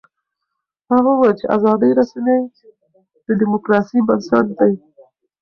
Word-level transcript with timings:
هغه 0.91 1.09
وویل 1.13 1.35
چې 1.39 1.45
ازادې 1.55 1.89
رسنۍ 1.99 2.41
د 3.25 3.27
ډیموکراسۍ 3.39 3.99
بنسټ 4.07 4.45
دی. 4.59 4.73